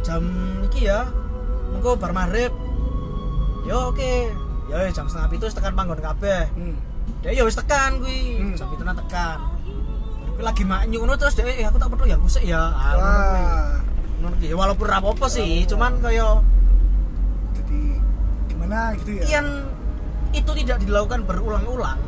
[0.02, 0.22] jam
[0.66, 1.06] iki ya
[1.70, 2.50] mengko bar maghrib
[3.64, 4.12] yo oke
[4.66, 6.74] yo jam setengah wis tekan panggon kabeh Hmm.
[7.22, 8.54] dia ya wis tekan kuwi Hmm.
[8.58, 9.38] jam itu tekan
[10.34, 13.06] Kuwi lagi maknyu ngono terus dia eh aku tak perlu ya kusik ya ah, ngono
[13.22, 13.42] kuwi.
[13.46, 13.74] Wah.
[14.18, 14.46] Ngono ki.
[14.50, 16.42] Ya, walaupun ra apa-apa sih cuman kaya
[17.54, 17.80] Jadi
[18.50, 19.22] gimana gitu ya?
[19.30, 19.46] kian
[20.34, 22.02] itu tidak dilakukan berulang-ulang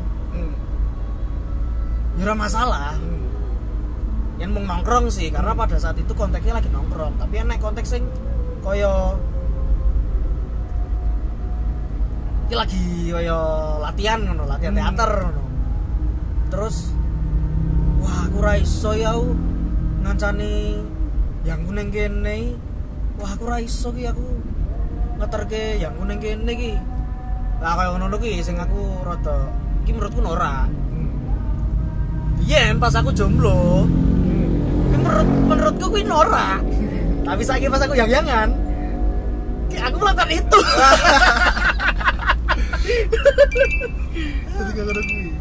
[2.17, 3.29] Ora masalah Hmm.
[4.41, 8.05] yang mau nongkrong sih karena pada saat itu konteksnya lagi nongkrong tapi enek konteks sing
[8.61, 9.17] kaya
[12.45, 13.39] iki lagi kaya
[13.81, 14.81] latihan ngono latihan Hmm.
[14.81, 15.43] teater ngono
[16.53, 16.89] terus
[18.01, 19.13] wah aku ra iso ya
[20.05, 20.81] ngancani
[21.45, 22.57] yang kuning kene
[23.21, 24.25] wah aku ra iso ki aku
[25.21, 26.73] ngeterke yang kuning kene ki
[27.61, 29.49] lah kaya ngono ki sing aku rada
[29.81, 30.67] iki menurutku norak.
[32.41, 34.47] Biyen pas aku jomblo, Hmm.
[34.93, 36.63] Menurut menurutku kuwi norak.
[37.27, 38.49] Tapi saiki pas aku yang-yangan,
[39.75, 40.59] aku melakukan itu.
[44.57, 45.31] Jadi gara-gara gue.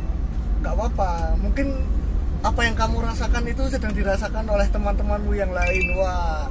[0.62, 1.10] Gak apa-apa.
[1.40, 1.66] Mungkin
[2.42, 5.96] apa yang kamu rasakan itu sedang dirasakan oleh teman-temanmu yang lain.
[5.98, 6.48] Wah.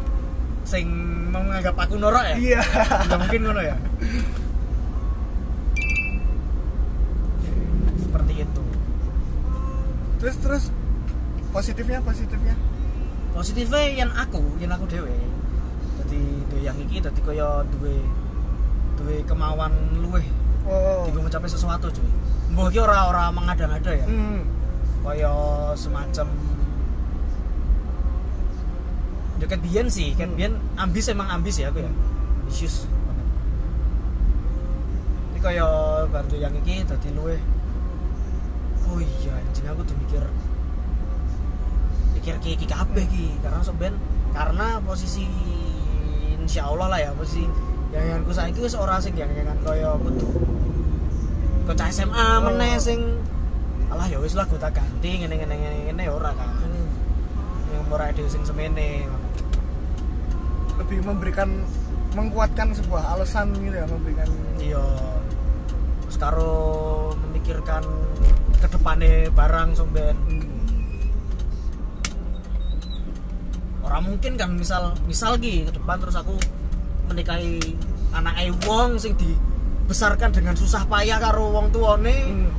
[0.65, 0.87] Sing
[1.29, 2.37] menganggap aku norak ya?
[2.39, 2.61] Iya.
[3.05, 3.75] Nggak mungkin ngono ya.
[8.07, 8.63] Seperti itu.
[10.25, 10.63] Terus terus
[11.53, 12.57] positifnya positifnya.
[13.29, 15.13] Positifnya yang aku, yang aku dewe.
[16.01, 16.21] Jadi
[16.65, 18.01] yang iki dadi kaya duwe
[18.97, 19.69] duwe kemauan
[20.01, 20.25] luweh
[20.65, 21.05] Oh.
[21.05, 22.09] digo mencapai sesuatu cuy.
[22.49, 24.07] Mbah iki ora ora mengada-ngada ya.
[24.09, 24.41] Hmm.
[25.05, 25.29] kaya
[25.77, 26.25] semacam
[29.37, 30.37] deket biyen sih kan Hmm.
[30.39, 31.91] biyen ambis emang ambis ya aku ya
[32.41, 32.89] ambisius
[35.29, 35.67] ini kaya
[36.09, 37.37] bantu yang iki dadi luwe
[38.91, 40.23] oh iya anjing aku tuh mikir
[42.19, 43.93] mikir ki iki kabeh ki karena soben
[44.35, 45.25] karena posisi
[46.35, 47.45] insya Allah lah ya posisi
[47.95, 50.27] yang yang saiki wis ora sing yang yang kaya kudu.
[51.65, 52.99] Kocah SMA meneh sing
[53.87, 56.49] alah ya wis lah gue tak ganti ngene ngene ngene ngene ora kan.
[57.71, 59.07] Yang ora dhewe sing semene.
[60.75, 61.63] Lebih memberikan
[62.11, 64.85] menguatkan sebuah alasan gitu ya memberikan iya.
[66.03, 66.53] Terus karo
[67.23, 67.83] memikirkan
[68.65, 70.49] kedepane barang somben Hmm.
[73.85, 76.33] orang mungkin kan misal misal ki ke depan terus aku
[77.05, 77.61] menikahi
[78.17, 78.33] anak
[78.65, 82.49] wong sing dibesarkan dengan susah payah karo wong tuane Hmm.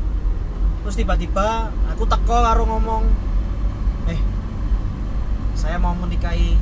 [0.87, 3.05] terus tiba-tiba aku teko karo ngomong
[4.07, 4.21] eh
[5.59, 6.55] saya mau menikahi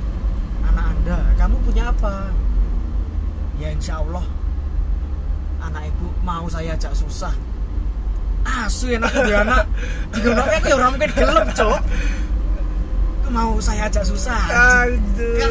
[0.64, 2.32] anak anda kamu punya apa
[3.60, 4.24] ya insya Allah
[5.60, 7.36] anak ibu mau saya ajak susah
[8.44, 9.64] asu enak dia anak
[10.10, 11.80] digunakan kayak orang mungkin gelap cok
[13.26, 15.42] mau saya ajak susah anjing.
[15.42, 15.50] kan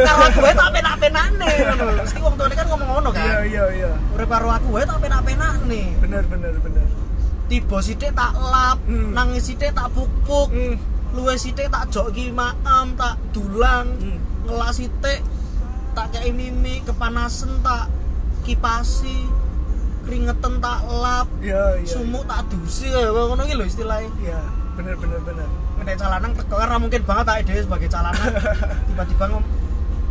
[0.00, 3.64] karo aku wae tak penak-penakne ngono mesti wong tuane kan ngomong ngono Iya kan iya
[3.70, 3.90] iya.
[4.10, 6.86] urip karo aku wae tak penak-penakne Bener bener bener.
[7.46, 9.12] tiba sithik tak lap Hmm.
[9.12, 10.80] nangis sithik tak pupuk Hmm.
[11.10, 14.16] luwe sithik tak joki maam tak dulang Hmm.
[14.44, 15.20] ngelas sithik
[15.92, 17.92] tak kei mimi kepanasan tak
[18.40, 19.28] kipasi
[20.08, 21.86] keringetan tak lap Iya iya.
[21.86, 24.40] sumuk tak dusi kayak ngono iki lho istilahnya Iya
[24.72, 25.48] bener bener bener.
[25.78, 28.28] nek calanan teko karena mungkin banget tak ide sebagai calanan
[28.88, 29.44] tiba-tiba ngom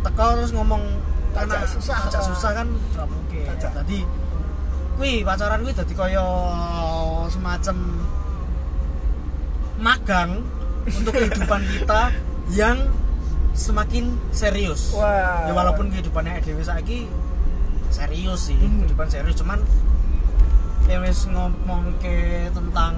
[0.00, 0.82] teko terus ngomong
[1.34, 1.98] anak susah.
[2.06, 3.70] ajak susah kan ora mungkin Ajak.
[3.74, 4.02] tadi
[4.98, 6.24] kuwi pacaran kuwi dadi kaya
[7.28, 7.76] semacam
[9.78, 10.30] magang
[10.84, 12.00] untuk kehidupan kita
[12.50, 12.78] yang
[13.54, 15.46] semakin serius Wah.
[15.46, 17.06] ya walaupun kehidupannya Dewi saiki
[17.90, 18.84] serius sih Hmm.
[18.84, 19.36] kehidupan serius.
[19.40, 19.60] Cuman
[20.88, 22.96] ya wis ngomong ke tentang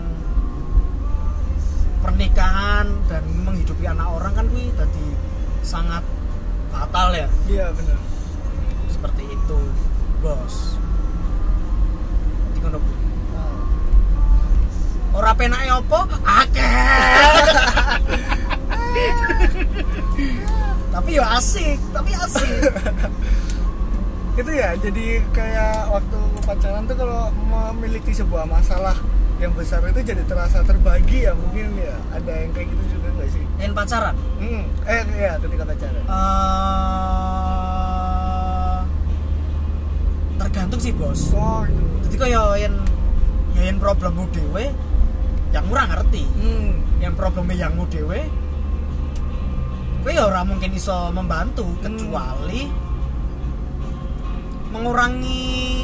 [2.00, 5.06] pernikahan dan menghidupi anak orang kan kuwi tadi
[5.60, 6.02] sangat
[6.70, 7.28] fatal ya.
[7.50, 7.98] Iya benar
[8.88, 9.58] seperti itu
[10.20, 10.76] bos.
[12.50, 12.98] Jadi ngono kuwi.
[15.10, 17.42] ora penake opo akeh.
[20.90, 22.60] Tapi ya asik tapi asik
[24.38, 28.94] itu ya jadi kayak waktu pacaran tuh kalau memiliki sebuah masalah
[29.40, 33.28] yang besar itu jadi terasa terbagi ya mungkin ya ada yang kayak gitu juga nggak
[33.32, 34.64] sih yang pacaran hmm.
[34.84, 36.40] eh ya ketika pacaran eh
[40.36, 41.82] tergantung sih bos oh gitu.
[42.06, 42.76] jadi kaya yang
[43.56, 44.70] ya yang problemmu dewe
[45.50, 47.02] yang murah ngerti hmm.
[47.02, 48.20] yang problemnya yang dewe
[50.00, 52.89] kowe ya ora mungkin iso membantu kecuali
[54.70, 55.82] mengurangi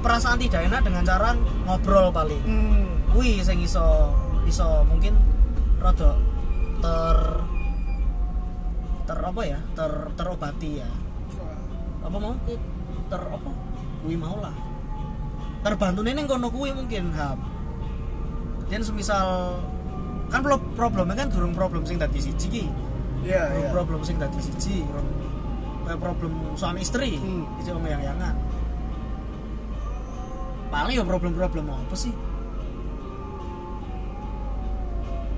[0.00, 1.32] perasaan tidak enak dengan cara
[1.64, 2.42] ngobrol paling.
[2.44, 2.84] Hmm.
[3.14, 4.10] kuwi sing iso
[4.42, 5.14] iso mungkin
[5.78, 6.18] rada
[6.82, 7.18] ter
[9.06, 9.60] ter apa ya?
[9.76, 10.90] Ter terobati ya.
[12.04, 12.34] Apa mau?
[13.08, 13.50] Ter apa?
[14.02, 14.52] Kuwi mau lah.
[15.64, 17.40] Terbantu ning kono kuwi mungkin hap
[18.68, 19.60] dan semisal
[20.32, 22.64] kan pro- problemnya kan durung problem sing tadi siji ki.
[23.24, 23.68] Iya iya.
[23.72, 24.84] problem sing tadi siji
[26.00, 27.20] problem suami istri.
[27.20, 27.44] Hmm.
[27.60, 28.34] itu yang yangan
[30.74, 32.10] paling ya problem-problem apa sih?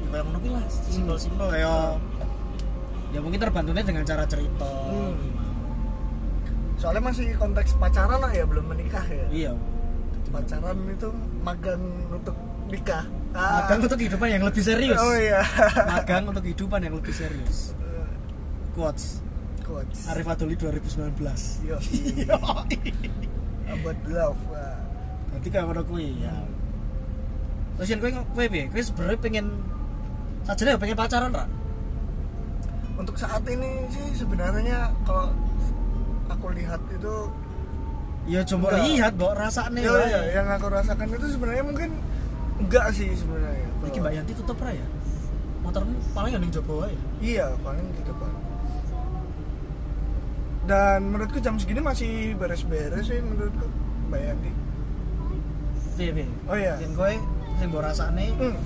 [0.01, 0.65] Ya kayak ngono lah.
[0.73, 2.01] Simpel-simpel kayak
[3.13, 4.65] ya mungkin terbantunya dengan cara cerita.
[4.65, 5.13] Hmm.
[5.21, 5.45] gimana.
[6.77, 9.27] soalnya masih konteks pacaran lah ya belum menikah ya.
[9.29, 9.53] Iya.
[10.33, 11.09] Pacaran itu
[11.45, 12.37] magang untuk
[12.73, 13.05] nikah.
[13.37, 14.97] Magang untuk kehidupan yang lebih serius.
[14.97, 15.45] Oh iya.
[15.85, 17.77] Magang untuk kehidupan yang lebih serius.
[18.77, 19.21] Quotes
[19.67, 21.77] quotes Arif Adoli 2019 yo
[23.67, 24.79] about love Wah.
[25.35, 26.33] Berarti kayak ngono kuwi ya.
[27.77, 28.65] Terus yang kowe kowe piye?
[28.71, 29.47] Kowe sebenarnya pengen
[30.47, 31.45] sajane ya pengen pacaran ra?
[32.97, 35.29] untuk saat ini sih sebenarnya kalau
[36.33, 37.17] aku lihat itu
[38.25, 38.83] Ya coba Enggak.
[38.89, 41.91] lihat, mbok rasane ya, ya, yang aku rasakan itu sebenarnya mungkin
[42.57, 44.87] enggak sih sebenarnya Iki Mbak Yanti tutup ra ya?
[45.61, 46.99] Motormu paling ya ning jopo ya.
[47.21, 48.33] iya paling gitu pak
[50.67, 53.67] dan menurutku jam segini masih beres-beres sih menurutku
[54.11, 54.51] Mbak Yanti
[55.97, 56.27] Piye piye?
[56.51, 57.15] oh iya Yang kowe
[57.57, 58.57] sing mbok rasane hmm.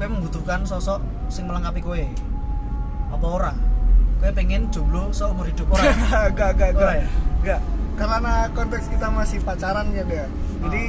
[0.00, 0.98] membutuhkan sosok
[1.30, 2.02] sing melengkapi kowe.
[3.14, 3.52] Apa ora?
[4.18, 5.86] Kowe pengen jomblo seumur hidup ora?
[6.34, 7.06] gak gak gak ya?
[7.46, 7.60] gak
[8.00, 10.04] karena konteks kita masih pacaran ya
[10.64, 10.84] jadi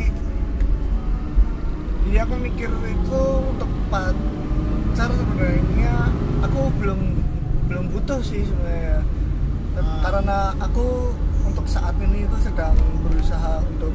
[2.07, 6.07] jadi aku mikir itu untuk pacar sebenarnya
[6.39, 6.99] aku belum
[7.67, 9.03] belum butuh sih sebenarnya
[9.73, 13.93] Karena aku untuk saat ini itu sedang berusaha untuk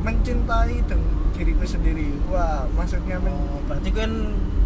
[0.00, 1.00] mencintai dan
[1.32, 4.10] diriku sendiri wah maksudnya men Oh, berarti kan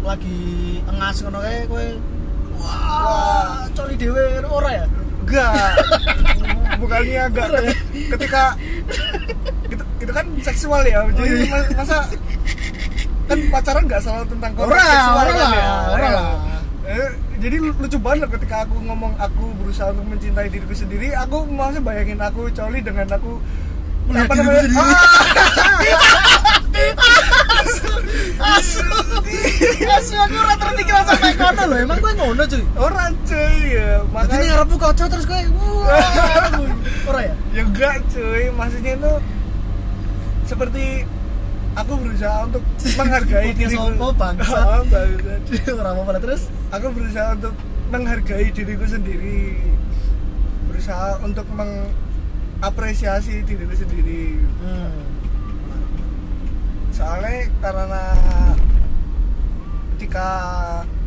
[0.01, 0.39] lagi
[0.85, 1.87] engas ngono kae kowe
[2.59, 2.99] Wah.
[2.99, 4.85] wah, coli dhewe ora ya?
[5.21, 5.73] enggak
[6.81, 7.47] bukannya enggak
[8.11, 8.43] ketika
[9.65, 11.47] itu, itu kan seksual ya jadi Oh, iya.
[11.49, 11.95] mas- masa
[13.25, 16.11] kan pacaran nggak selalu tentang konteks Ora, seksual ora kan lah, ya ora Ya.
[16.11, 16.29] lah.
[17.39, 22.19] Jadi lucu banget ketika aku ngomong aku berusaha untuk mencintai diriku sendiri aku maksudnya bayangin
[22.19, 23.39] aku coli dengan aku
[24.09, 24.65] Melihat apa namanya.
[28.41, 28.81] Ah, Asu.
[29.85, 31.75] Asu aku ora terpikir sampai kono lho.
[31.85, 32.63] Emang kowe ngono cuy.
[32.79, 35.93] orang cuy ya Jadi makanya ngarepmu kaca terus kowe wah.
[37.09, 37.33] Ora ya?
[37.53, 39.13] ya enggak cuy maksudnya itu
[40.49, 41.05] seperti
[41.79, 42.63] aku berusaha untuk
[42.97, 44.65] menghargai Podcast diriku opo, bangsat?
[44.69, 44.83] Oh,
[46.23, 46.41] terus.
[46.69, 47.53] aku berusaha untuk
[47.89, 49.57] menghargai diriku sendiri
[50.69, 54.91] berusaha untuk mengapresiasi diriku sendiri Hmm.
[56.91, 58.03] soalnya karena
[59.95, 60.27] ketika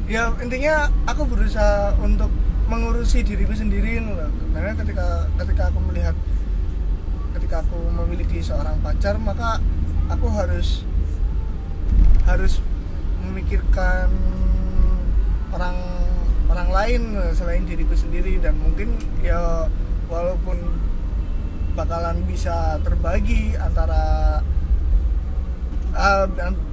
[0.09, 2.33] ya intinya aku berusaha untuk
[2.67, 4.29] mengurusi diriku sendiri loh.
[4.51, 6.17] karena ketika ketika aku melihat
[7.37, 9.61] ketika aku memiliki seorang pacar maka
[10.09, 10.83] aku harus
[12.27, 12.63] harus
[13.27, 14.09] memikirkan
[15.53, 15.77] orang
[16.49, 17.03] orang lain
[17.37, 19.69] selain diriku sendiri dan mungkin ya
[20.09, 20.59] walaupun
[21.73, 24.41] bakalan bisa terbagi antara
[25.97, 26.27] uh,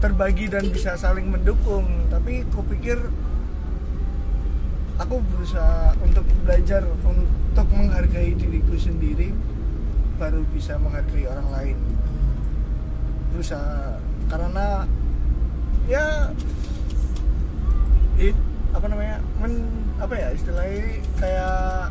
[0.04, 3.00] terbagi dan bisa saling mendukung tapi kupikir
[5.00, 9.32] aku berusaha untuk belajar untuk menghargai diriku sendiri
[10.20, 11.78] baru bisa menghargai orang lain
[13.40, 13.96] berusaha
[14.28, 14.84] karena
[15.88, 16.28] ya
[18.20, 19.64] it- apa namanya men
[19.96, 20.84] apa ya istilahnya
[21.16, 21.88] kayak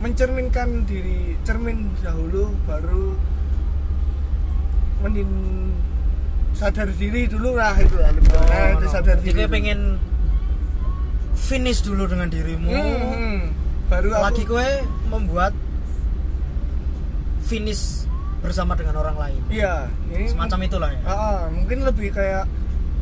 [0.00, 3.12] mencerminkan diri cermin dahulu baru
[5.04, 5.28] menin
[6.56, 8.08] sadar diri dulu lah itu lah.
[8.16, 8.90] Oh, itu no.
[8.90, 9.52] sadar Jadi diri kowe dulu.
[9.52, 9.80] pengen
[11.36, 13.38] finish dulu dengan dirimu Hmm, hmm.
[13.92, 14.68] baru aku lagi kowe
[15.12, 15.52] membuat
[17.44, 18.08] finish
[18.38, 19.40] bersama dengan orang lain.
[19.48, 21.00] Iya ini semacam itulah ya.
[21.04, 22.44] Ah, mungkin lebih kayak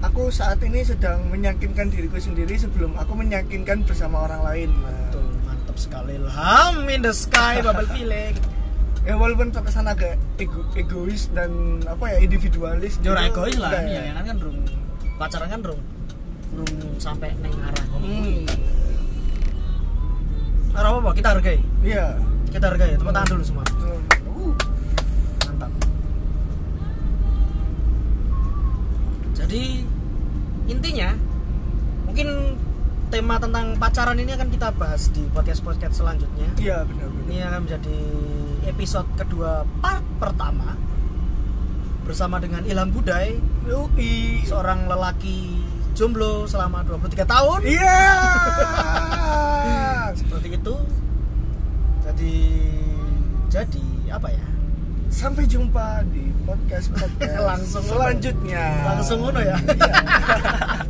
[0.01, 5.77] aku saat ini sedang meyakinkan diriku sendiri sebelum aku meyakinkan bersama orang lain Betul, mantap
[5.77, 6.17] sekali.
[6.17, 8.37] Ilham in the sky bubble feeling.
[9.03, 11.53] Ya walaupun terkesan agak ego- egois dan
[11.85, 14.01] apa ya individualis Yo ora gitu, egois lah enggak.
[14.01, 14.59] ya kan kan rung
[15.15, 15.81] pacaran kan rung
[16.55, 17.85] rung sampai neng arah.
[17.95, 18.49] Hmm,
[20.73, 21.59] Ora apa kita hargai.
[21.81, 22.17] Iya.
[22.49, 23.65] Kita hargai tepuk tangan dulu semua.
[23.77, 24.01] Uh,
[29.55, 29.87] jadi
[30.67, 31.15] intinya
[32.11, 32.59] mungkin
[33.07, 36.51] tema tentang pacaran ini akan kita bahas di podcast podcast selanjutnya.
[36.59, 37.99] Iya benar-benar ini akan menjadi
[38.67, 40.75] episode kedua part pertama
[42.03, 43.39] bersama dengan Ilham Budai
[43.71, 44.43] Yoi.
[44.43, 45.63] seorang lelaki
[45.95, 47.61] jomblo selama 23 tahun.
[47.63, 48.03] Iya.
[50.19, 50.75] Seperti itu.
[52.03, 52.37] Jadi
[53.55, 54.54] jadi apa ya
[55.15, 59.57] sampai jumpa di podcast podcast Langsung selanjutnya langsung ngono ya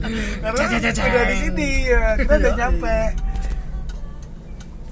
[0.05, 0.41] Iya.
[0.43, 1.07] karena Cek, cek, cek, cek.
[1.07, 2.61] udah di sini ya kita udah Yoi.
[2.61, 2.97] nyampe